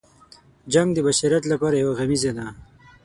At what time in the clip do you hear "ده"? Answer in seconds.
2.37-2.47